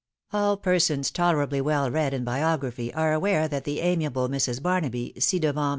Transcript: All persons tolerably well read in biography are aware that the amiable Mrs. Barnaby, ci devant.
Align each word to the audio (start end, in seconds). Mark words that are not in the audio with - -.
All 0.33 0.57
persons 0.57 1.11
tolerably 1.11 1.61
well 1.61 1.91
read 1.91 2.11
in 2.11 2.23
biography 2.23 2.91
are 2.91 3.13
aware 3.13 3.47
that 3.47 3.65
the 3.65 3.81
amiable 3.81 4.29
Mrs. 4.29 4.59
Barnaby, 4.59 5.13
ci 5.21 5.37
devant. 5.37 5.69